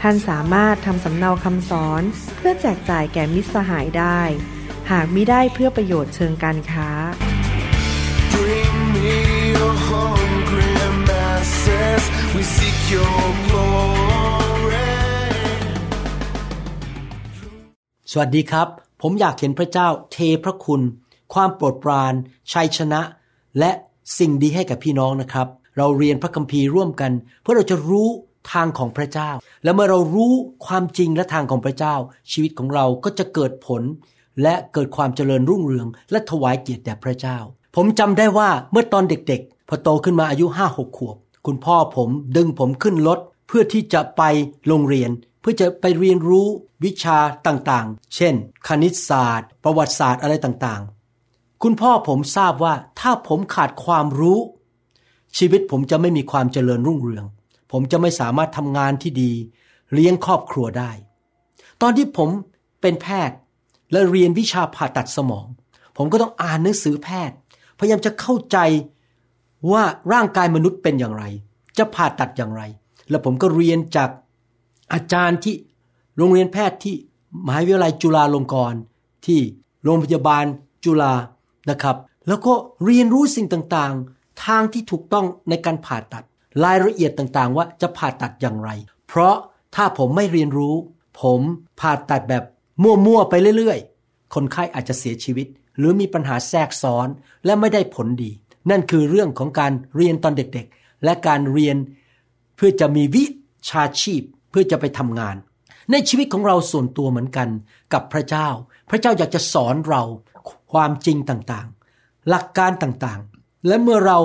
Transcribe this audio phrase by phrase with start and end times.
[0.00, 2.02] ท่านสามารถทำสำเนาคำสอน
[2.36, 4.20] เพื่อแจกจ่ายแก่มิตรสหายได้
[4.90, 6.88] หากมิได้เพื่อประโยชน์เชิงการค้า
[9.88, 10.38] home,
[18.12, 18.68] สวัสดีครับ
[19.02, 20.82] ผมอยากเห็นพระเจ้าเทพระคุณ
[21.34, 22.14] ความโปรดปราน
[22.52, 23.00] ชัยชนะ
[23.58, 23.70] และ
[24.18, 28.08] สิ่งดีให้กับพี่น้องนะครับ เราเรียนพระคัมภีร์ร่วมกัน เพื่อเราจะรู้
[28.52, 29.30] ทางของพระเจ้า
[29.64, 30.32] และเมื่อเรารู้
[30.66, 31.94] ความจริงและทางของพระเจ้า
[32.32, 33.82] ชีวิตของเราก็จะเกิดผล
[34.42, 37.38] และเกิดความเจริญรุ่งเรือง และถวายเกียรติแด่พระเจ้า
[37.76, 44.22] ผมจำได้ว่าเมื่อตอนเด็กๆ พอโตขึ้นมาอายุห้าหกขวบ คุณพ่อผมดึงผมขึ้นรถเพื่อที่จะไป
[44.66, 46.46] โรงเรียน เพื่อจะไปเรียนรู้
[46.84, 48.34] วิชาต่างๆ เช่น
[48.66, 54.38] คณิตศาสตร์ ประวัติศาสตร์อะไรต่างๆ คุณพ่อผมทราบว่าถ้าผมขาดความรู้
[55.38, 57.24] ชีวิตผมจะไม่มีความเจริญรุ่งเรือง
[57.72, 59.32] ผมจะไม่สามารถทำงานที่ดี
[59.94, 60.90] เลี้ยงครอบครัวได้
[61.80, 62.28] ตอนที่ผม
[62.80, 63.36] เป็นแพทย์
[63.92, 65.46] และเรียนวิชาผ่าตัดสมอง
[65.96, 67.36] ผมก็ต้องอ่านหนังสือแพทย์
[67.78, 68.58] พยายามจะเข้าใจ
[69.72, 69.82] ว่า
[70.12, 71.24] ร่างกายมนุษย์เป็นอย่างไร
[71.78, 72.62] จะผ่าตัดอย่างไร
[73.10, 74.10] แล้วผมก็เรียนจาก
[74.92, 75.54] อาจารย์ที่
[76.16, 76.94] โรงเรียนแพทย์ที่
[77.46, 78.80] มหาวิทยาลัยจุฬาลงกรณ์
[79.26, 79.40] ที่
[79.84, 80.44] โรงพยาบาล
[80.84, 81.14] จุฬา
[81.70, 81.96] นะครับ
[82.28, 82.54] แล้วก็
[82.84, 86.24] เรียนรู้สิ่งต่างๆ ทางที่ถูกต้องในการผ่าตัด
[86.64, 88.70] รายละเอียดต่างๆ ว่าจะผ่าตัดอย่างไร
[89.08, 89.36] เพราะ
[89.74, 90.74] ถ้าผมไม่เรียนรู้
[91.20, 91.40] ผม
[91.80, 92.44] ผ่าตัดแบบ
[92.82, 95.46] มั่วๆไปเรื่อยๆ คนไข้อาจจะเสียชีวิต
[95.78, 97.08] หรือมีปัญหาแทรกซ้อน
[97.44, 98.30] และไม่ได้ผลดี
[98.70, 101.76] นั่นคือเรื่องของการเรียนตอนเด็กๆ และการเรียน
[102.56, 103.24] เพื่อจะมีวิ
[103.68, 105.36] ชาชีพเพื่อจะไปทำงาน
[105.90, 107.48] ในชีวิตของเราส่วนตัวเหมือนกัน
[107.92, 108.48] กับพระเจ้า
[108.90, 110.02] พระเจ้าอยากจะสอนเรา
[110.72, 114.18] ความจริงต่างๆ หลักการต่างๆ และเมื่อเรา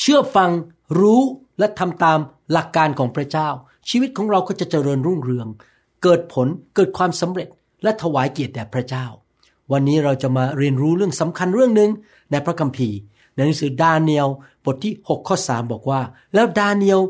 [0.00, 0.50] เชื่อฟัง
[1.00, 1.22] รู้
[1.58, 2.18] และทำตาม
[2.52, 3.48] หลักการของพระเจ้า
[3.88, 5.46] ชีวิตของเราก็จะเจริญรุ่งเรือง
[6.02, 7.48] เกิดผลเกิดความสำเร็จ
[7.82, 9.06] และถวายเกียรติแด่พระเจ้า
[9.72, 11.90] วันนี้เราจะมาเรียนรู้เรื่องสำคัญเรื่องหนึ่ง
[12.30, 12.96] ในพระคัมภีร์
[13.34, 14.28] ในหนังสือดาเนียล
[14.64, 16.00] บทที่ 6 ข้อ 3 บอกว่า
[16.34, 17.00] แล้วดาเนียล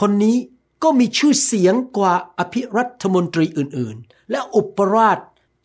[0.00, 0.36] คนนี้
[0.82, 5.18] ก็มีชื่อเสียงกว่าอภิรัฐมนตรีอื่นๆ และอุปราช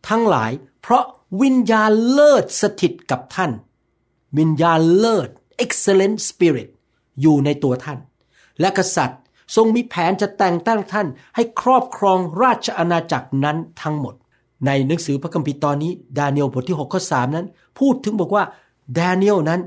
[0.08, 0.50] ทั้งหลาย
[0.82, 1.04] เพราะ
[1.42, 3.50] วิญญาณเลิศสถิตกับท่าน
[4.38, 5.28] วิญญาณเลิศ
[5.64, 6.68] excellent spirit
[7.20, 7.98] อยู่ในตัวท่าน
[8.60, 9.20] และกษัตริย์
[9.56, 14.14] ทรงมีแผนจะแต่งตั้งท่านให้ครอบครองราชอาณาจักรนั้นทั้งหมด
[14.66, 17.46] ในหนังสือพระคัมภีร์ตอนนี้ ดาเนียลบทที่6ข้อ3นั้น
[17.78, 18.44] พูดถึงบอกว่า
[18.98, 19.60] ดาเนียลนั้น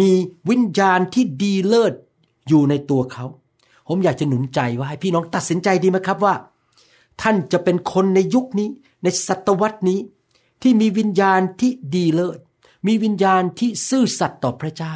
[0.00, 0.10] มี
[0.50, 1.94] วิญญาณที่ดีเลิศ
[2.48, 3.24] อยู่ในตัวเขา
[3.88, 6.34] ผมอยากจะหนุนใจว่าให้พี่น้องตัดสินใจดีไหมครับว่า
[7.22, 8.68] ท่านจะเป็นคนในยุคนี้
[9.02, 9.98] ในศตวรรษนี้
[10.62, 12.38] ที่มีวิญญาณที่ดีเลิศ
[12.86, 14.94] มีวิญญาณที่ซื่อสัตย์ต่อพระเจ้า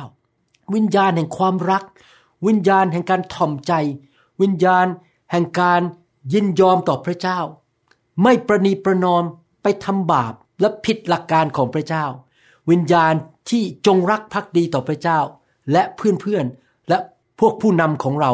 [0.74, 1.82] วิญญาณแห่งความรัก
[2.46, 3.72] วิญญาณแห่งการถ่อมใจ
[4.42, 4.86] วิญญาณ
[5.32, 5.80] แห่งการ
[6.32, 7.38] ยินยอมต่อพระเจ้า
[8.22, 9.24] ไม่ประนีประนอม
[9.62, 12.04] ไปทำบาปและผิดหลักการของพระเจ้า
[12.70, 13.14] วิญญาณ
[13.50, 15.18] ที่จงรักภักดีต่อพระเจ้า
[15.72, 16.98] และเพื่อนๆและ
[17.40, 18.32] พวกผู้นำของเรา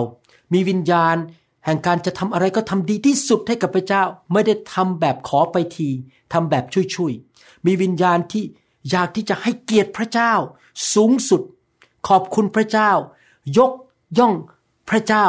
[0.52, 1.16] มีวิญญาณ
[1.64, 4.02] แห่งการจะทำอะไรก็ทำดีที่สุดให้กับพระเจ้า
[4.32, 5.88] ไม่ได้ทำแบบขอไปที
[6.32, 6.64] ทำแบบ
[6.96, 8.44] ช่วยๆมีวิญญาณที่
[8.90, 10.32] อยากที่จะให้เกียรติพระเจ้า
[10.94, 11.42] สูงสุด
[12.08, 12.90] ขอบคุณพระเจ้า
[13.58, 13.72] ยก
[14.18, 14.34] ย่อง
[14.88, 15.26] พระเจ้า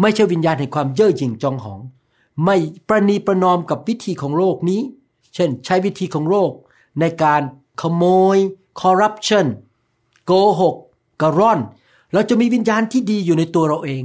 [0.00, 1.80] ไม่ใช่วิญญาณแห่งความเย่อหยิ่งจองหอง
[2.44, 2.56] ไม่
[2.88, 4.80] ประนีประนอมกับวิธีของโลกนี้
[5.34, 6.52] เช่น ใช้วิธีของโลก
[7.00, 7.42] ในการ
[7.80, 8.36] ขโมย
[8.80, 9.46] คอร์รัปชัน
[10.26, 10.76] โกหก
[11.20, 11.60] กระร่อน
[12.12, 14.02] เราจะมีวิญญาณที่ดีอยู่ในตัวเราเอง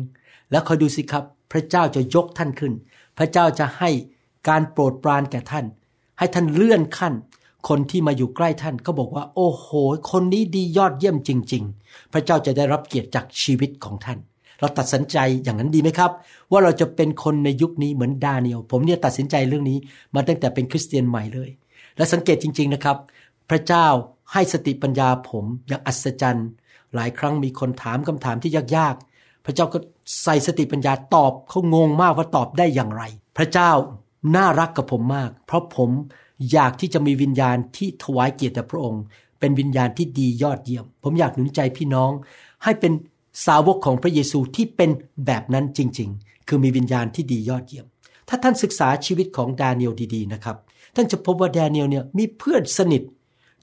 [0.52, 2.74] แล้วคอยดูสิครับ พระเจ้าจะยกท่านขึ้น
[3.18, 3.90] พระเจ้าจะให้
[4.48, 5.66] การโปรดปรานแก่ท่าน
[6.18, 7.14] ให้ท่านเลื่อนขั้น
[7.68, 9.68] คนที่มาอยู่ใกล้ท่านก็บอกว่า โอ้โห
[10.12, 14.20] คนนี้ดียอดเยี่ยมจริง ๆ พระเจ้าจะได้รับเกียรติจากชีวิตของท่าน
[14.60, 16.12] เราตัดสินใจอย่างนั้นดีไหมครับ
[16.52, 19.78] ว่าเราจะเป็นคนในยุคนี้เหมือนดาเนียลผมเนี่ยตัดสินใจเรื่องนี้
[20.16, 21.50] มาตั้งแต่เป็นคริสเตียนใหม่เลย
[21.98, 22.98] และสังเกตจริง ๆนะครับ
[23.50, 23.88] พระเจ้า
[24.32, 26.48] ให้สติปัญญาผมอย่างอัศจรรย์
[26.96, 29.78] หลายครั้งมีคนถามคำถามที่ยากๆ พระเจ้าก็
[30.24, 33.04] ใส่สติปัญญาตอบเขางงมากว่าตอบได้อย่างไร
[33.38, 33.72] พระเจ้า
[34.36, 35.90] น่ารักกับผมมาก เพราะผม
[36.52, 39.04] อยากที่จะมีวิญญาณที่ถวายเกียรติแด่พระองค์
[39.40, 42.12] เป็นวิญญาณที่ดียอดเยี่ยม ผมอยากหนุนใจพี่น้อง
[42.64, 42.94] ให้เป็น
[43.46, 44.90] สาวกของพระเยซูที่เป็น
[45.26, 47.86] แบบนั้นจริง ๆ คือมีวิญญาณที่ดียอดเยี่ยม
[48.30, 50.58] ถ้าท่านศึกษาชีวิตของดาเนียลดีๆนะครับ
[50.96, 53.04] ท่านจะพบว่าแดเนียลเนี่ยมีเพื่อนสนิท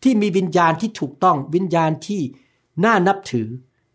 [0.02, 2.23] ที่มีวิญญาณที่ถูกต้องวิญญาณที่
[2.84, 3.49] น่านับถือ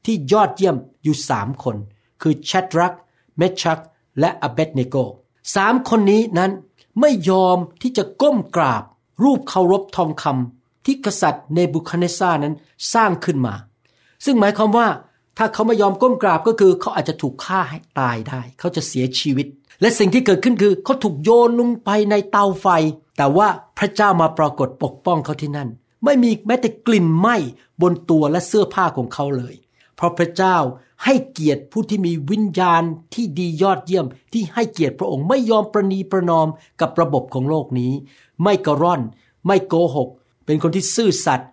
[0.06, 1.76] ที่ยอดเยี่ยมอยู่สามคน
[2.22, 2.94] คือแชดรัก
[3.38, 3.80] เมชัก
[4.20, 4.96] และอเบดเนโก
[5.56, 6.52] สามคนนี้นั้น
[7.02, 8.84] ไม่ยอมที่จะก้มกราบ
[9.24, 12.56] รูปเคารพทองคำที่กษัตริย์เนบุคาเนซ่านั้น
[12.94, 13.54] สร้างขึ้นมา
[14.26, 14.88] ซึ่งหมายความว่า
[15.38, 19.48] ถ้าเขาไม่ยอมก้มกราบก็คือ เขาอาจจะถูกฆ่าให้ตายได้ เขาจะเสียชีวิต
[19.82, 22.68] และสิ่งที่เกิดขึ้นคือ เขาถูกโยนลงไปในเตาไฟ
[23.18, 23.48] แต่ว่า
[23.78, 25.70] พระเจ้ามาปรากฏปกป้องเขาที่นั่น
[26.06, 27.36] ไม่มีแม้แต่กลิ่นไหม้
[27.82, 29.56] บนตัวและเสื้อผ้าของเขาเลย
[29.96, 30.58] เพราะพระเจ้า
[31.04, 32.84] ให้เกียรติผู้ที่มีวิญญาณ
[33.14, 36.48] ที่ดียอดเยี่ยม ที่ให้เกียรติพระองค์ไม่ยอมประนีประนอม
[36.82, 37.92] กับระบบของโลกนี้
[38.44, 39.02] ไม่กระร่อน
[39.48, 40.10] ไม่โกหก
[40.46, 41.50] เป็นคนที่ซื่อสัตย์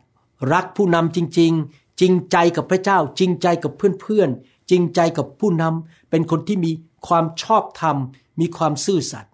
[0.53, 6.73] รักผู้นำจริง ๆ จริงใจกับพระเจ้า จริงใจกับเพื่อนๆจริงใจกับผู้นำเป็นคนที่มี
[7.07, 7.97] ความชอบธรรม
[8.41, 9.31] มีความซื่อสัตย์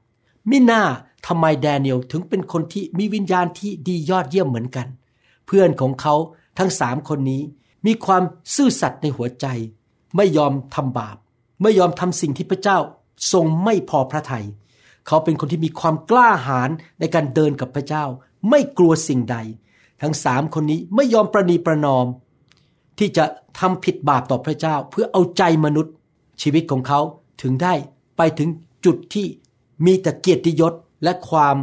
[0.50, 0.82] มิน่า
[1.26, 4.86] ทำไมแดเนียลถึงเป็นคนที่มีวิญญาณที่ดียอดเยี่ยมเหมือนกัน
[5.46, 6.14] เพื่อนของเขา
[6.58, 7.42] ทั้งสามคนนี้
[7.86, 8.22] มีความ
[8.54, 9.46] ซื่อสัตย์ในหัวใจ
[10.16, 11.16] ไม่ยอมทำบาป
[11.62, 12.78] ไม่ยอมทำสิ่งที่พระเจ้า
[13.32, 14.46] ทรงไม่พอพระทยัย
[15.06, 16.70] เขาเป็นคนที่มีความกล้าหาญ
[17.00, 18.04] ในการเดินกับพระเจ้า
[18.50, 19.36] ไม่กลัวสิ่งใด
[20.02, 22.06] ทั้งสามคนนี้ไม่ยอมประนีประนอม
[22.98, 23.24] ที่จะ
[23.58, 25.94] ทำผิดบาปต่อพระเจ้า เพื่อเอาใจมนุษย์
[26.42, 27.00] ชีวิตของเขา
[27.42, 27.74] ถึงได้
[28.16, 28.48] ไปถึง
[28.84, 29.26] จุดที่
[29.86, 30.72] มีแต่เกียรติยศ
[31.04, 31.56] และความ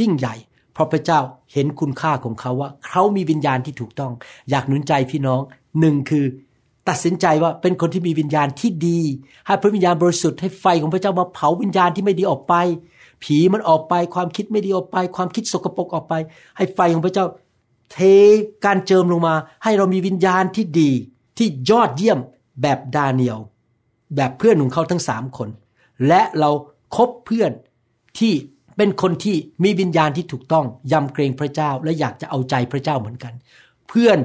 [0.00, 0.34] ยิ่งใหญ่
[0.72, 1.20] เพราะพระเจ้า
[1.52, 4.12] เห็นคุณค่าของเขาว่าเขามีวิญญาณที่ถูกต้อง
[4.50, 5.40] อยากหนุนใจพี่น้อง
[5.80, 6.24] หนึ่งคือ
[6.88, 9.00] ตัดสินใจว่าเป็นคนที่มีวิญญาณที่ดี
[9.46, 12.54] ให้พระวิญญาณบริสุทธิ์ให้ไฟของพระเจ้ามาเผาวิญญาณที่ไม่ดีออกไป
[13.22, 16.14] ผีมันออกไป ความคิดไม่ดีออกไป ความคิดสกปรกออกไป
[16.56, 17.26] ให้ไฟของพระเจ้า
[17.92, 17.98] เท
[18.64, 20.90] การเจิมลงมา ให้เรามีวิญญาณที่ดี
[21.38, 22.18] ที่ยอดเยี่ยม
[22.62, 23.40] แบบดาเนียล
[24.16, 25.48] แบบเพื่อนของเขาทั้งสามคน
[26.08, 26.50] และเรา
[26.96, 27.52] คบเพื่อน
[28.18, 28.32] ที่
[28.82, 33.32] เป็นคนที่มีวิญญาณที่ถูกต้องยำเกรงพระเจ้าและอยากจะเอาใจพระเจ้าเหมือนกัน
[33.88, 34.18] เพื่อน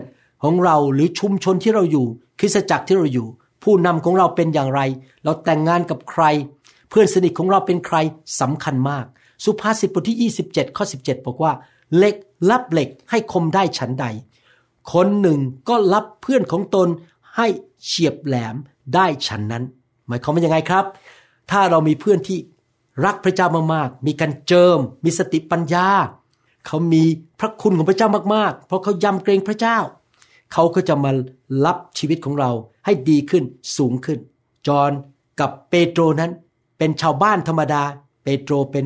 [0.44, 2.06] ของเราหรือชุมชนที่เราอยู่
[2.40, 3.28] คริสตจักรที่เราอยู่
[3.64, 4.82] ผู้นำของเราเป็นอย่างไร
[5.24, 6.24] เราแต่งงานกับใคร
[6.90, 7.98] เพื่อนสนิทของเราเป็นใคร
[8.42, 9.06] สำคัญมาก
[9.44, 11.54] สุภาษิตบทที่ 27ข้อ17 บอกว่า
[11.96, 12.16] เหล็ก
[12.50, 14.06] รับเหล็กให้คมได้ฉันใด
[14.94, 16.88] คนหนึ่งก็รับเพื่อนของตน
[17.36, 17.48] ให้
[17.86, 18.56] เฉียบแหลม
[18.96, 19.64] ได้ฉันนั้น
[20.08, 20.86] หมายความว่ายังไงครับ
[21.52, 22.38] ถ้าเรามีเพื่อนที่
[23.04, 25.88] รักพระเจ้ามากๆ มีการเจิม มีสติปัญญา
[26.68, 27.04] เขามี
[27.40, 29.78] พระคุณของพระเจ้ามากๆ เพราะเขายำเกรงพระเจ้า
[30.54, 31.12] เขาก็จะมา
[31.66, 32.52] รับชีวิตของเรา
[32.86, 33.44] ให้ดีขึ้น
[33.78, 34.20] สูงขึ้น
[34.68, 34.92] จอห์น
[35.40, 36.32] กับเปโตรนั้น
[36.78, 37.84] เป็นชาวบ้านธรรมดา
[38.24, 38.86] เปโตรเป็น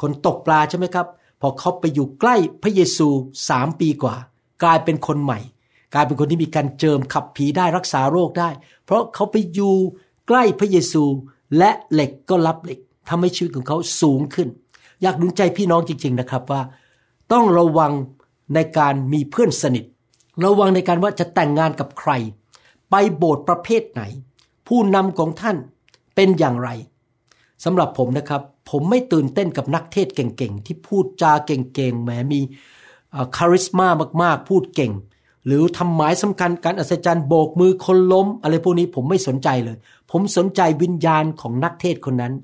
[0.00, 1.06] คนตกปลาใช่ไหมครับ
[1.40, 3.08] พอเขาไปอยู่ใกล้พระเยซู
[3.48, 4.14] สามปีกว่า
[4.62, 5.38] กลายเป็นคนใหม่
[5.94, 8.50] กลายเป็นคนที่มีการเจิมขับผีได้รักษาโรคได้
[8.84, 9.74] เพราะเขาไปอยู่
[10.28, 11.04] ใกล้พระเยซู
[11.58, 14.48] และเหล็กก็รับเหล็ก ทำให้ชีวิตของเขาสูงขึ้น
[15.02, 16.62] อยากหนุนใจพี่น้องจริง ๆนะครับว่า
[17.32, 17.92] ต้องระวัง
[18.54, 19.84] ในการมีเพื่อนสนิท
[20.44, 22.10] ระวังในการว่าจะแต่งงานกับใคร
[22.90, 24.02] ไปโบสถ์ประเภทไหน
[24.68, 25.56] ผู้นำของท่าน
[26.14, 26.70] เป็นอย่างไร
[27.64, 32.40] สำหรับผมนะครับ ผมไม่ตื่นเต้นกับนักเทศเก่งๆ ที่พูดจาเก่งๆแหมมี
[33.36, 33.88] คาริสมา
[34.22, 34.92] มากๆ พูดเก่ง
[35.46, 39.76] หรือทำหมายสำคัญการอัศจรรย์โบกมือคนล้ม อะไรพวกนี้ผมไม่สนใจเลย
[40.10, 42.34] ผมสนใจวิญญาณของนักเทศคนนั้น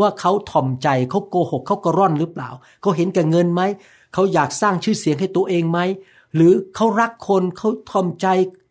[0.00, 2.50] ว่าเขาถ่อมใจเขาโกหกเขากระร่อนหรือเปล่า
[2.80, 3.62] เขาเห็นแก่เงินไหม
[4.14, 5.78] เขาอยากสร้างชื่อเสียงให้ตัวเองไหม
[6.34, 8.26] หรือเขารักคนเขาถ่อมใจ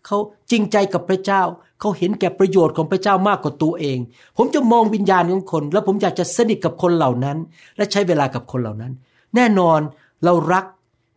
[0.06, 0.18] เขา
[0.52, 1.42] จริงใจกับพระเจ้า
[1.80, 3.98] เขาเห็นแก่ประโยชน์ของพระเจ้ามากกว่าตัวเอง
[4.38, 7.38] ผมจะมองวิญญาณของคน แล้วผมอยากจะสนิทกับคนเหล่านั้น
[7.78, 8.94] และใช้เวลากับคนเหล่านั้น
[9.36, 9.80] แน่นอน
[10.24, 10.66] เรารัก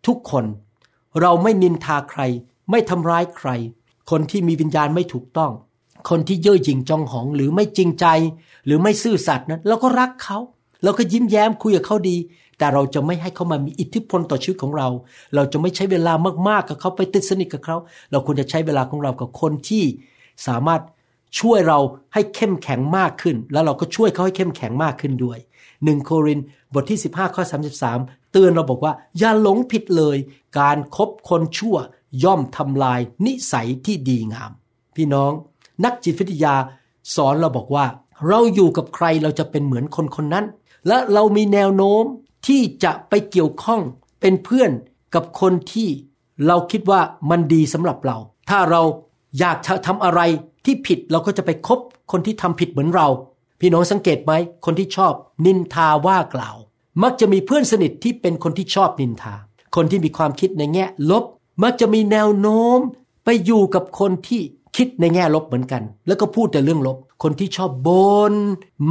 [0.06, 0.44] ทุกคน
[1.20, 2.20] เราไม่นินทาใคร
[2.70, 3.50] ไม่ทำร้ายใคร
[4.10, 5.52] คนที่มีวิญญาณไม่ถูกต้อง
[6.08, 8.06] คนที่เย่อหยิ่งจองหองหรือไม่จริงใจ
[8.66, 10.38] หรือไม่ซื่อสัตย์นั้นเราก็รักเขา
[10.84, 12.16] เราก็ยิ้มแย้มคุยกับเขาดี
[12.58, 14.88] แต่เราจะไม่ให้เขามามีอิทธิพลต่อชีวิตของเรา
[15.34, 16.12] เราจะไม่ใช้เวลา
[16.48, 17.76] มากๆกับเขาไปติดสนิทกับเขา
[18.10, 19.84] เราควรจะใช้เวลาของเรากับคนที่
[20.46, 20.82] สามารถ
[21.40, 21.78] ช่วยเรา
[22.14, 25.38] ให้เข้มแข็งมากขึ้น แล้วเราก็ช่วยเขาให้เข้มแข็งมากขึ้นด้วย
[25.84, 26.40] หนึ่งโคริน
[26.72, 27.42] บทที่ 15ข้อ
[27.88, 30.16] 33 เตือนเราบอกว่า อย่าหลงผิดเลย
[30.58, 31.76] การครบคนชั่ว
[32.24, 34.52] ย่อมทำลายนิสัยที่ดีงาม
[34.96, 35.32] พี่น้อง
[35.84, 36.54] นักจิตวิทยา
[37.14, 37.86] สอนเราบอกว่า
[38.28, 40.44] เราอยู่กับใครเราจะเป็นเหมือนคนคนนั้น
[40.86, 42.04] และเรามีแนวโน้ม
[42.46, 43.80] ที่จะไปเกี่ยวข้อง
[44.20, 44.70] เป็นเพื่อน
[45.14, 45.88] กับคนที่
[46.46, 48.16] เราคิดว่ามันดีสำหรับเรา
[48.50, 48.82] ถ้าเรา
[49.38, 49.56] อยาก
[49.86, 50.20] ทำอะไร
[50.64, 51.78] ที่ผิดเราก็จะไปคบ
[52.12, 53.08] คนที่ทำผิดเหมือนเรา
[53.60, 54.32] พี่น้องสังเกตไหม
[54.64, 55.12] คนที่ชอบ
[55.46, 56.56] นินทาว่ากล่าว
[57.02, 59.34] มักจะมีเพื่อนสนิทที่เป็นคนที่ชอบนินทา
[59.76, 61.24] คนที่มีความคิดในแง่ลบ
[61.62, 62.78] มักจะมีแนวโน้ม
[63.24, 64.42] ไปอยู่กับคนที่
[64.76, 67.88] คิดในแง่ลบเหมือนกัน แล้วก็พูดแต่เรื่องลบ คนที่ชอบบ
[68.32, 68.34] น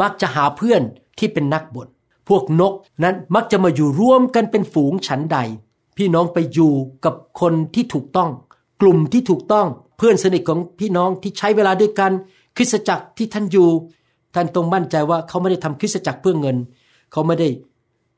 [0.01, 0.81] มักจะหาเพื่อน
[1.19, 1.87] ที่เป็นนักบน่น
[2.29, 5.37] พวกนกนั้นมักจะมาอยู่ร่วมกันเป็นฝูงฉันใด
[5.97, 6.73] พี่น้องไปอยู่
[7.05, 8.29] กับคนที่ถูกต้อง
[8.81, 9.67] กลุ่มที่ถูกต้อง
[9.97, 12.11] เพื่อนสนิทของพี่น้องที่ใช้เวลาด้วยกัน
[12.55, 13.69] คริสตจักรที่ท่านอยู่
[14.35, 16.57] ท่านต้องมั่นใจว่าเขาไม่ได้ทำคริสตจักรเพื่อเงิน
[17.11, 17.49] เขาไม่ได้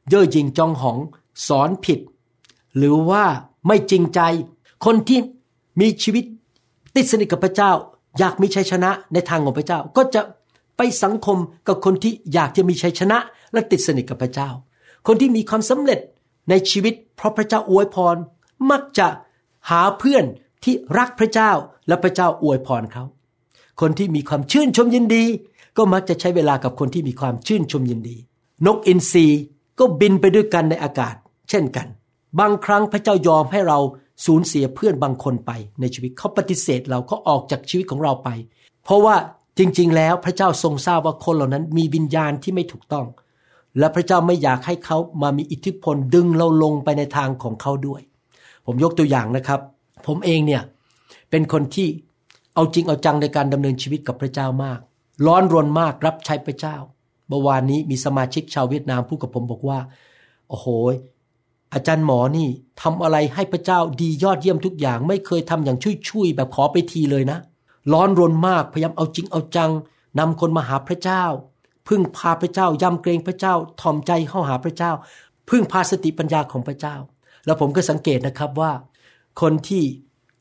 [0.10, 0.98] เย่อหยิ่งจองหอง
[1.48, 2.00] สอนผิด
[2.78, 3.24] หรือว่า
[3.68, 4.20] ไม่จริงใจ
[4.86, 5.20] คนที่
[5.80, 6.26] มีชีวิต
[6.96, 7.72] ติดสนิทกับพระเจ้า
[8.20, 10.22] อยากมีชัยชนะในทางของพระเจ้า ก็จะ
[10.78, 13.18] ไปสังคมกับคนที่อยากจะมีชัยชนะ
[13.54, 14.50] และติดสนิทกับพระเจ้า
[15.08, 16.00] คนที่มีความสำเร็จ
[16.50, 18.16] ในชีวิต เพราะพระเจ้าอวยพร
[18.72, 19.08] มักจะ
[19.70, 20.26] หาเพื่อน
[20.64, 21.52] ที่รักพระเจ้า
[21.88, 23.04] และพระเจ้าอวยพรเขา
[23.82, 25.24] คนที่มีความชื่นชมยินดี
[25.78, 28.18] ก็มักจะใช้เวลากับคนที่มีความชื่นชมยินดี
[28.66, 29.26] นกอินทรี
[29.80, 31.16] ก็บินไปด้วยกันในอากาศ
[31.50, 31.88] เช่นกัน
[32.40, 33.80] บางครั้งพระเจ้ายอมให้เรา
[34.26, 38.30] สูญเสียเพื่อนบางคนไปในชีวิตเขาปฏิเสธเราเขาออกจากชีวิตของเราไป
[38.84, 39.16] เพราะว่า
[39.58, 43.06] จริง ๆ แล้วพระเจ้าทรงทราบว่าคนเหล่านั้นมีวิญญาณที่ไม่ถูกต้อง
[43.80, 48.02] และพระเจ้าไม่อยากให้เขามามีอิทธิพลดึงเราลงไปในทางของเขาด้วย
[48.66, 49.60] ผมยกตัวอย่างนะครับ
[50.08, 50.62] ผมเองเนี่ย
[51.30, 51.88] เป็นคนที่
[52.56, 54.80] เอาจริงเอาจังในการดำเนินชีวิตกับพระเจ้ามาก
[55.26, 56.76] ร้อนรนมากรับใช้พระเจ้า
[57.30, 59.80] เมื่อวานนี้มีสมาชิกชาวเวียดนามพูดกับผมบอกว่า
[60.50, 60.68] โอ้โห
[61.74, 62.48] อาจารย์หมอนี่
[62.82, 67.40] ทำอะไรให้พระเจ้าดียอดเยี่ยมทุกอย่าง ไม่เคยทำอย่างชุยๆแบบขอไปทีเลยนะ
[67.94, 69.72] ร้อนรนมากพยายามเอาจริงเอาจัง
[70.20, 71.24] นำคนมาหาพระเจ้า
[71.88, 74.92] พึ่งพาพระเจ้ายำเกรงพระเจ้าถ่อมใจเข้าหาพระเจ้า
[75.50, 76.96] พึ่งพาสติปัญญาของพระเจ้า
[77.46, 78.72] แล้วผมก็สังเกตนะครับว่า
[79.42, 79.84] คนที่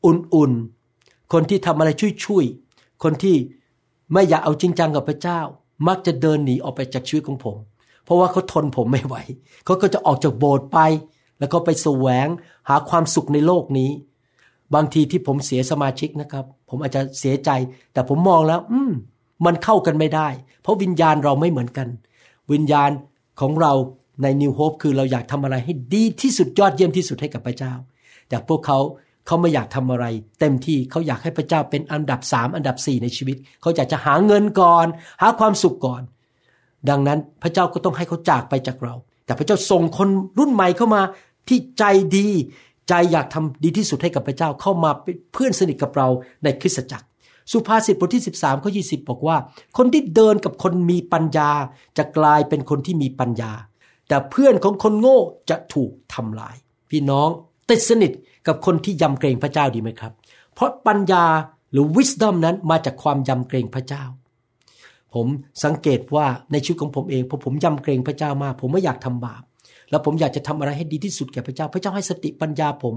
[0.05, 1.89] อุ่นๆคนที่ทำอะไร
[2.25, 3.35] ช่วยๆคนที่
[4.13, 5.39] ไม่อยากเอาจริงจังกับพระเจ้า
[5.87, 7.57] มักจะเดินหนีออกไปจากชีวิตของผม
[8.03, 9.15] เพราะว่าเขาทนผมไม่ไหว
[9.65, 10.79] เขาก็จะออกจากโบสถ์ไป
[11.41, 12.27] แล้วก็ไปแสวง
[12.69, 13.89] หาความสุขในโลกนี้
[14.75, 17.49] บางทีที่ผมเสียสมาชิกนะครับ ผมอาจจะเสียใจ
[17.93, 18.91] แต่ผมมองแล้ว อืม
[19.45, 20.27] มันเข้ากันไม่ได้
[20.61, 21.87] เพราะวิญญาณเราไม่เหมือนกัน
[22.51, 22.91] วิญญาณ
[23.41, 23.73] ของเรา
[24.21, 27.73] ในนิวโฮปคือเราอยากทำอะไรให้ดีที่สุดยอดเยี่ยมที่สุดให้กับพระเจ้า
[28.29, 28.79] แต่พวกเขา
[29.27, 30.05] เขาไม่อยากทำอะไร
[30.39, 34.85] เต็มที่เขาอยากให้พระเจ้าเป็นอันดับสามอันดับสี่ในชีวิต เขาอยากจะหาเงินก่อน
[35.21, 36.01] หาความสุขก่อน
[36.89, 38.95] ดังนั้นพระเจ้าก็ต้องให้เขาจากไปจากเรา
[39.25, 41.01] แต่พระเจ้าส่งคนรุ่นใหม่เข้ามา
[41.47, 41.83] ที่ใจ
[42.17, 42.29] ดี
[42.89, 46.07] ใจอยากทำดีที่สุดให้กับพระเจ้าเข้ามาเป็นเพื่อนสนิทกับเรา
[46.43, 47.07] ในคริสตจักร
[47.51, 49.37] สุภาษิตบทที่ 13ข้อ20บอกว่า
[49.77, 51.49] คนที่เดินกับคนมีปัญญา
[51.97, 53.51] จะกลายเป็นคนที่มีปัญญา
[54.07, 55.19] แต่เพื่อนของคนโง่
[55.49, 56.55] จะถูกทำลาย
[56.89, 57.29] พี่น้อง
[57.69, 58.11] ติดสนิท
[58.47, 60.13] กับคนที่ยำเกรงพระเจ้าดีไหมครับ
[60.53, 61.25] เพราะปัญญา
[61.71, 64.03] หรือ wisdom นั้นมาจากความยำเกรงพระเจ้า
[65.13, 65.27] ผม
[65.63, 69.43] สังเกตว่าในชีวิตของผมเองพอผมยำเกรงพระเจ้ามาก ผมไม่อยากทำบาป
[69.91, 72.95] แล้วผมอยากจะทำอะไรให้ดีที่สุดแก่พระเจ้า พระเจ้าให้สติปัญญาผม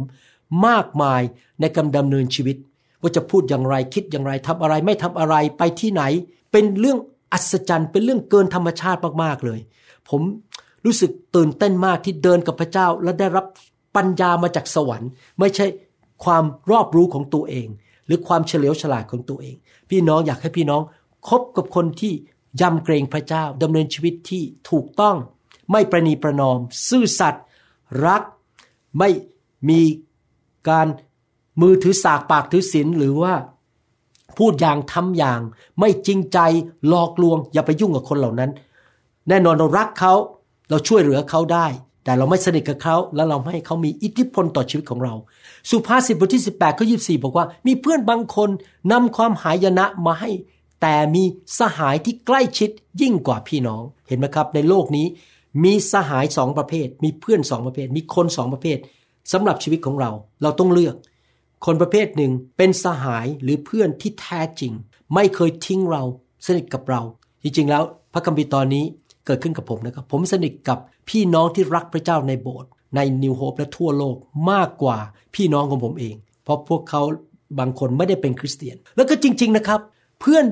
[0.66, 1.22] มากมาย
[1.60, 2.56] ในการดำเนินชีวิต
[3.02, 6.02] ว่าจะพูดอย่างไรคิดอย่างไรทำอะไรไม่ทำอะไรไปที่ไหน
[6.52, 6.98] เป็นเรื่อง
[7.32, 9.60] อัศจรรย์ เป็นเรื่องเกินธรรมชาติมากๆเลย
[10.10, 10.22] ผม
[10.84, 13.46] รู้สึกตื่นเต้นมากที่เดินกับพระเจ้า และได้รับ
[13.96, 15.66] ปัญญามาจากสวรรค์ ไม่ใช่
[16.24, 17.68] ความรอบรู้ของตัวเอง
[18.06, 19.56] หรือความเฉลียวฉลาดของตัวเอง
[19.90, 20.82] พี่น้องอยากให้พี่น้อง
[21.28, 22.12] คบกับคนที่
[22.60, 25.16] ยำเกรงพระเจ้าดำเนินชีวิตที่ถูกต้อง
[25.70, 27.44] ไม่ประนีประนอม ซื่อสัตย์
[28.06, 28.22] รัก
[28.98, 29.10] ไม่
[29.68, 29.80] มี
[30.68, 30.86] การ
[31.60, 33.34] มือถือสากปากถือศีลหรือว่า
[34.38, 35.40] พูดอย่างทำอย่าง
[35.78, 36.38] ไม่จริงใจ
[36.88, 38.50] หลอกลวง อย่าไปยุ่งกับคนเหล่านั้น
[39.28, 40.14] แน่นอนเรารักเขา
[40.70, 41.66] เราช่วยเหลือเขาได้
[42.04, 45.14] แต่เราไม่สนิทกับเขาแล้วเราไม่ให้เขามีอิทธิพลต่อชีวิตของเรา
[45.70, 48.50] สุภาษิตบทที่ 18 ข้อ 24 บอกว่า มีเพื่อนบางคน
[48.92, 50.30] นำความหายนะมาให้
[50.82, 51.22] แต่มี
[51.58, 55.06] สหายที่ใกล้ชิดยิ่งกว่าพี่น้องเห็นไหมครับ ในโลกนี้
[55.62, 58.78] มีสหายสองประเภท มีเพื่อนสองประเภท มีคนสองประเภท
[59.32, 60.10] สำหรับชีวิตของเรา
[60.42, 60.96] เราต้องเลือก
[61.64, 64.72] คนประเภทหนึ่งเป็นสหายหรือเพื่อนที่แท้จริง
[65.14, 66.02] ไม่เคยทิ้งเรา
[66.46, 67.02] สนิทกับเรา
[67.42, 67.82] จริงๆแล้ว
[68.12, 68.84] พระคัมภีร์ตอนนี้
[69.26, 74.16] เกิดขึ้นกับผมนะครับ ผมสนิทกับพี่น้องที่รักพระเจ้าในโบสถ์ในนิวโฮปและทั่วโลก
[74.50, 74.98] มากกว่า
[75.34, 77.02] พี่น้องของผมเอง เพราะพวกเขา
[77.58, 79.80] บางคนไม่ได้เป็นคริสเตียน แล้วก็จริง ๆนะครับ
[80.20, 80.44] เพื่อน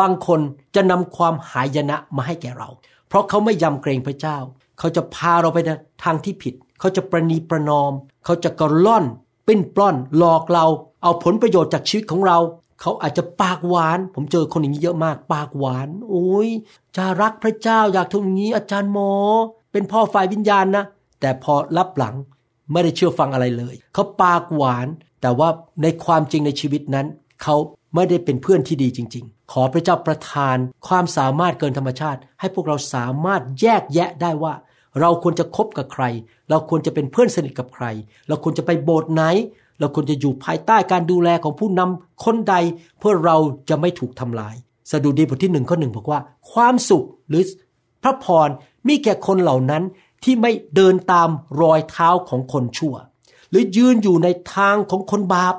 [0.00, 0.40] บางคน
[0.74, 2.68] จะนำความหายนะมาให้แก่เรา
[3.08, 4.38] เพราะเขาไม่ยำเกรงพระเจ้า
[4.78, 5.70] เขาจะพาเราไปใน
[6.04, 7.92] ทางที่ผิด เขาจะประนีประนอม
[8.24, 9.04] เขาจะกระล่อน
[9.46, 10.66] ปิ้นปล้อน หลอกเรา
[11.02, 12.38] เอาผลประโยชน์จากชีวิตของเรา
[12.80, 16.48] เขาอาจจะปากหวาน ผมเจอคนอย่างนี้เยอะมาก ปากหวาน โอ้ย
[16.96, 19.12] จะรักพระเจ้าอยากทำอย่างนี้อาจารย์หมอ
[19.72, 20.84] เป็นพ่อฝ่ายวิญญาณนะ
[21.20, 22.14] แต่พอรับหลัง
[22.72, 24.86] ไม่ได้เชื่อฟังอะไรเลย เขาปากหวาน
[25.20, 25.48] แต่ว่า
[25.82, 27.06] ในความจริงในชีวิตนั้น
[27.42, 27.56] เขา
[27.94, 30.56] ไม่ได้เป็นเพื่อนที่ดีจริง ๆ ขอพระเจ้าประทาน
[30.88, 34.54] ความสามารถเกินธรรมชาติ ให้พวกเราสามารถแยกแยะได้ว่า
[35.00, 36.04] เราควรจะคบกับใคร
[36.50, 37.86] เราควรจะเป็นเพื่อนสนิทกับใคร
[38.28, 39.22] เราควรจะไปโบสถ์ไหน
[39.80, 42.54] เราควรจะอยู่ภายใต้การดูแลของผู้นำคนใด
[42.98, 43.36] เพื่อเรา
[43.68, 44.54] จะไม่ถูกทำลาย
[44.90, 46.20] สดุดีบทที่หนึ่งข้อหนึ่งบอกว่า
[46.52, 47.42] ความสุขหรือ
[48.02, 48.48] พระพร
[48.88, 49.82] มีแก่คนเหล่านั้น
[50.24, 51.28] ที่ไม่เดินตาม
[51.62, 52.94] รอยเท้าของคนชั่ว
[53.50, 55.54] หรือยืนอยู่ในทางของคนบาป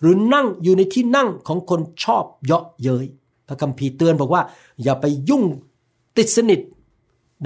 [0.00, 3.06] หรือนั่งอยู่ในที่นั่งของคนชอบเยาะเย้ย
[3.48, 4.42] พระคัมภีร์เตือนบอกว่า
[4.82, 5.44] อย่าไปยุ่ง
[6.16, 6.60] ติดสนิท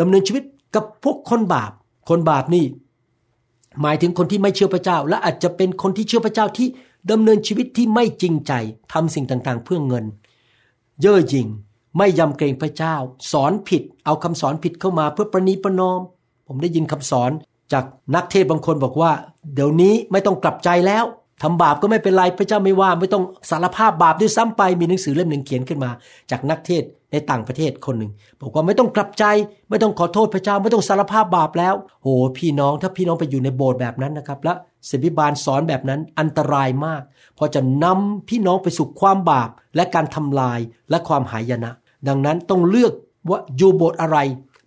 [0.01, 0.45] ดำเนินชีวิต
[0.75, 1.73] กับพวกคนบาป
[2.09, 2.65] คนบาปนี่
[3.83, 6.69] หมายถึงคนที่ไม่เชื่อพระเจ้า และอาจจะเป็นคนที่เชื่อพระเจ้าที่
[7.11, 8.53] ดำเนินชีวิตที่ไม่จริงใจ
[8.93, 10.05] ทำสิ่งต่างๆ เพื่อเงิน
[11.01, 11.49] เย่อหยิ่ง
[11.99, 12.95] ไม่ยำเกรงพระเจ้า
[13.33, 16.01] สอนผิด เอาคำสอนผิดเข้ามาเพื่อประนีประนอม
[16.47, 17.31] ผมได้ยินคำสอน
[17.73, 17.85] จาก
[18.15, 19.13] นักเทศบางคนบอกว่า
[19.55, 21.05] เดี๋ยวนี้ไม่ต้องกลับใจแล้ว
[21.43, 25.91] ทำบาปก็ไม่เป็นไรพระเจ้าไม่ว่าไม่ต้องสารภาพบาปด้วยซ้ำไปมีหนังสือเล่มหนึ่งเขียนขึ้นมา
[26.31, 29.25] จากนักเทศในต่างประเทศคนหนึ่งบอกว่าไม่ต้องกลับใจ
[29.71, 34.53] ไม่ต้องขอโทษพระเจ้าไม่ต้องสารภาพบาปแล้วโอ้พี่น้องถ้าพี่น้องไปอยู่ในโบสถ์แบบนั้นนะครับ และ
[34.88, 37.03] ศิบิบาลสอนแบบนั้นอันตรายมาก
[37.35, 40.59] เพราะจะนำพี่น้องไปสู่ความบาป และการทำลาย
[40.91, 41.73] และความหายนะ
[42.09, 42.93] ดังนั้นต้องเลือก
[43.29, 44.19] ว่าอยู่โบสถ์อะไร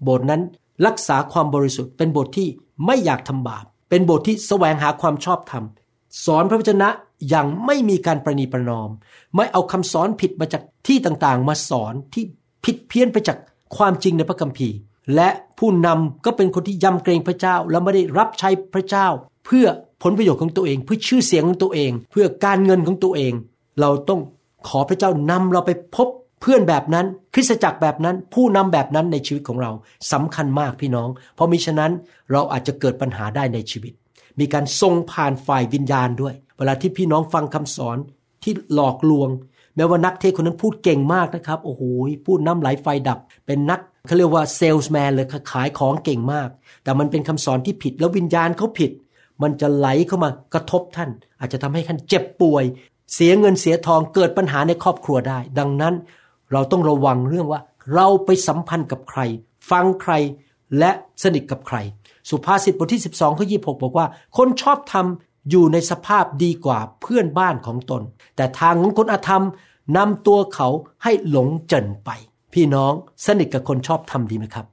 [0.03, 0.41] โบสถ์นั้น
[0.85, 2.47] รักษาความบริสุทธิ์เป็นโบสถ์ที่
[2.85, 5.63] ไม่อยากทำบาป เป็นโบสถ์ที่แสวงหาความชอบธรรม
[6.25, 6.89] สอนพระวจนะ
[7.29, 8.89] อย่างไม่มีการประนีประนอม
[9.35, 12.23] ไม่เอาคำสอนผิดมาจากที่ต่างๆ มาสอนที่
[12.65, 13.37] ผิดเพี้ยนไปจาก
[13.75, 14.75] ความจริงในพระคัมภีร์
[15.15, 19.07] และผู้นำก็เป็นคนที่ยำเกรงพระเจ้า และไม่ได้รับใช้พระเจ้า
[19.45, 19.67] เพื่อ
[20.03, 23.33] ผลประโยชน์ของตัวเอง เพื่อชื่อเสียงของตัวเอง เพื่อการเงินของตัวเอง
[23.81, 24.21] เราต้อง
[24.67, 26.07] ขอพระเจ้านำเราไปพบ
[26.41, 29.71] เพื่อนแบบนั้นคริสตจักรแบบนั้น ผู้นำแบบนั้นในชีวิตของเรา
[30.11, 31.91] สำคัญมากพี่น้อง เพราะมิฉะนั้น
[32.31, 33.93] เราอาจจะเกิดปัญหาได้ในชีวิต
[34.39, 37.97] มีการทรงผ่านฝ่ายวิญญาณด้วย เวลาที่พี่น้องฟังคำสอน
[38.43, 39.29] ที่หลอกลวง
[39.75, 41.83] แม้ว่านักเทศคนนั้นพูดเก่งมากนะครับ โอ้โห
[42.25, 46.49] พูดน้ำไหลไฟดับ เป็นนักเขาเรียกว่าเซลส์แมนเลยขายของเก่งมาก
[46.83, 48.91] แต่มันเป็นคำสอนที่ผิดแล้ววิญญาณเขาผิด
[49.41, 52.63] มันจะไหลเข้ามากระทบท่าน อาจจะทำให้ท่านเจ็บป่วย
[53.13, 55.93] เสียเงินเสียทองเกิดปัญหาในครอบครัวได้ ดังนั้น
[56.51, 57.61] เราต้องระวังเรื่องว่า
[57.93, 59.19] เราไปสัมพันธ์กับใคร
[59.71, 60.13] ฟังใคร
[60.79, 60.91] และ
[61.23, 61.77] สนิทกับใคร
[62.29, 64.07] สุภาษิตบทที่ 12ข้อ26 บอกว่า
[64.37, 68.01] คนชอบทำอยู่ในสภาพดีกว่าเพื่อนบ้านของตน
[68.35, 69.43] แต่ทางของคนอธรรม
[69.97, 70.67] นำตัวเขา
[71.03, 72.09] ให้หลงเจินไป
[72.53, 72.93] พี่น้อง
[73.25, 74.65] สนิทกับคนชอบทำดีไหมครับ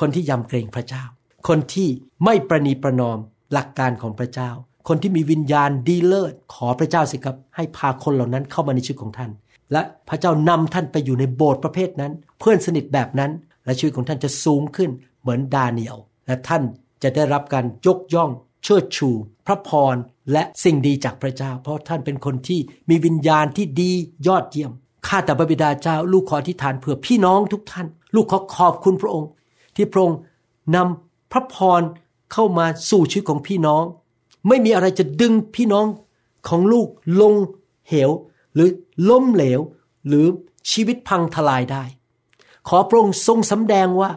[0.00, 1.04] คนที่ยำเกรงพระเจ้า
[1.48, 1.88] คนที่
[2.24, 3.18] ไม่ประนีประนอม
[3.52, 4.50] หลักการของพระเจ้า
[4.88, 9.30] คนที่มีวิญญาณดีเลิศขอพระเจ้าสิครับ ให้พาคนเหล่านั้นเข้ามาในชีวิตของท่าน
[9.72, 13.30] และพระเจ้านำท่านไปอยู่ในโบสถ์ประเภทนั้น เพื่อนสนิทแบบนั้น
[13.64, 16.62] และชีวิตของท่านจะสูงขึ้นเหมือนดาเนียลและท่าน
[17.02, 18.30] จะได้รับการยกย่อง
[18.64, 19.10] เชิดชู
[19.46, 19.96] พระพร
[20.32, 23.92] และสิ่งดีจากพระเจ้า เพราะท่านเป็นคนที่มีวิญญาณที่ดี
[24.26, 24.72] ยอดเยี่ยม
[25.06, 29.30] ข้าแต่พระบิดาเจ้า ลูกขอที่ฐานเผื่อพี่น้องทุกท่าน ลูกขอขอบคุณพระองค์
[29.76, 30.18] ที่พระองค์
[30.74, 31.82] นำพระพร
[32.32, 33.84] เข้ามาสู่ชีวิตของพี่น้อง
[34.48, 35.86] ไม่มีอะไรจะดึงพี่น้อง
[36.48, 36.88] ของลูก
[37.20, 37.34] ลง
[37.88, 38.10] เหว
[38.54, 38.68] หรือ
[39.10, 39.60] ล้มเหลว
[40.08, 40.26] หรือ
[40.70, 41.84] ชีวิตพังทลายได้
[42.68, 44.10] ขอพระองค์ทรงสำแดงว่า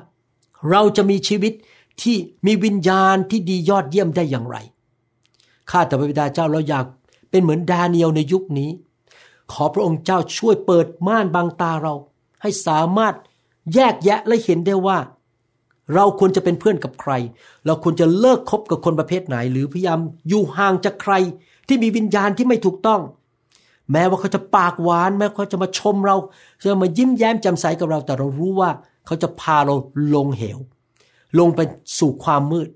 [0.72, 1.54] เราจะมีชีวิต
[2.02, 4.58] ที่มีวิญญาณที่ดียอดเยี่ยมได้อย่างไร
[5.70, 6.86] ข้าแต่พระบิดาเจ้าเราอยาก
[7.30, 8.70] เป็นเหมือนดาเนียลในยุคนี้
[9.52, 11.94] ขอพระองค์เจ้าช่วยเปิดม่านบางตาเรา
[12.42, 13.16] ให้สามารถ
[13.74, 14.98] แยกแยะและเห็นได้ว่า
[15.94, 17.12] เราควรจะเป็นเพื่อนกับใคร
[17.66, 21.14] เราควรจะเลิกคบกับคนประเภทไหน หรือพยายามอยู่ห่างจากใคร
[21.68, 23.02] ที่มีวิญญาณที่ไม่ถูกต้อง
[23.92, 26.18] แม้ว่าเขาจะปากหวาน แม้เขาจะมาชมเรา
[26.62, 28.70] จะมายิ้มแย้มแจ่มใสกับเราแต่เรารู้ว่า
[29.06, 29.76] เขาจะพาเรา
[30.16, 30.60] ลงเหว
[31.40, 31.60] ลงไป
[32.00, 32.70] สู่ความมืด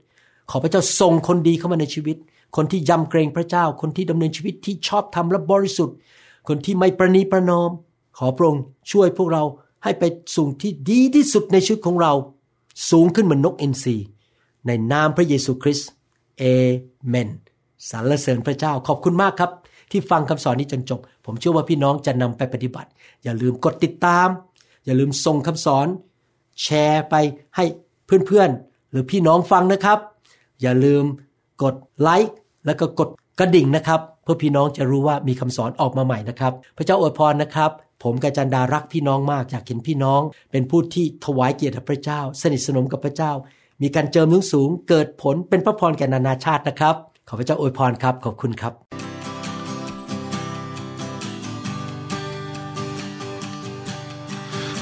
[0.50, 2.17] ขอพระเจ้าส่งคนดีเข้ามาในชีวิต
[2.56, 5.96] คนที่ยำเกรงพระเจ้า คนที่ดำเนินชีวิตที่ชอบธรรมและบริสุทธิ์
[6.48, 7.72] คนที่ไม่ประนีประนอม
[8.17, 9.43] ขอพระองค์ช่วยพวกเรา
[9.84, 10.04] ให้ไป
[10.36, 12.13] สู่ที่ดีที่สุดในชีวิตของเรา
[12.91, 13.96] สูงขึ้นเหมือนนกเอ็นซี
[14.67, 15.89] ในนามพระเยซูคริสต์
[16.38, 16.43] เอ
[17.08, 17.30] เมน
[17.89, 19.52] สรรเสริญพระเจ้าขอบคุณมากครับ
[19.91, 22.89] ที่ฟังคำสอนนี้จนจบ ผมเชื่อว่าพี่น้องจะนำไปปฏิบัติ
[23.24, 24.28] อย่าลืมกดติดตาม
[24.86, 25.88] อย่าลืมส่งคำสอน
[26.63, 27.15] แชร์ไป
[27.56, 27.65] ให้
[28.08, 30.00] เพื่อนๆ หรือพี่น้องฟังนะครับ
[30.62, 31.04] อย่าลืม
[31.63, 37.72] กดไลค์แล้วก็กดกระดิ่งนะครับ เพื่อพี่น้องจะรู้ว่ามีคำสอนออกมาใหม่นะครับ พระเจ้าอวยพรนะครับ
[38.04, 43.32] ผมกาจันดารักพี่น้องมากอยากเห็นพี่น้อง เป็นผู้ที่ถวายเกียรติพระเจ้า สนิทสนมกับพระเจ้า
[43.82, 46.96] มีการเจิมนุ่งสูง เกิดผลเป็นพระพรแก่นานาชาตินะครับ
[47.28, 49.07] ขอพระเจ้าอวยพรครับขอบคุณครับ